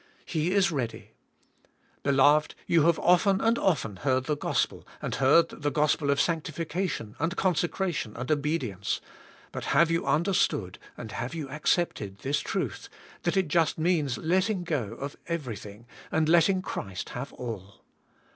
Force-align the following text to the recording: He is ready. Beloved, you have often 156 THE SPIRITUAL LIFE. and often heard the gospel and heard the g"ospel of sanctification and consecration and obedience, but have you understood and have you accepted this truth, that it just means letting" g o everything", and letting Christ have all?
He 0.25 0.51
is 0.51 0.71
ready. 0.71 1.11
Beloved, 2.01 2.55
you 2.65 2.87
have 2.87 2.97
often 2.97 3.37
156 3.37 3.61
THE 3.61 3.75
SPIRITUAL 3.75 3.99
LIFE. 3.99 4.01
and 4.01 4.01
often 4.01 4.09
heard 4.09 4.25
the 4.25 4.41
gospel 4.41 4.87
and 4.99 5.15
heard 5.15 5.49
the 5.61 5.69
g"ospel 5.69 6.09
of 6.09 6.19
sanctification 6.19 7.15
and 7.19 7.37
consecration 7.37 8.15
and 8.17 8.31
obedience, 8.31 8.99
but 9.51 9.65
have 9.65 9.91
you 9.91 10.07
understood 10.07 10.79
and 10.97 11.11
have 11.11 11.35
you 11.35 11.49
accepted 11.49 12.17
this 12.21 12.39
truth, 12.39 12.89
that 13.21 13.37
it 13.37 13.47
just 13.47 13.77
means 13.77 14.17
letting" 14.17 14.65
g 14.65 14.73
o 14.73 15.11
everything", 15.27 15.85
and 16.11 16.27
letting 16.27 16.63
Christ 16.63 17.09
have 17.09 17.31
all? 17.33 17.83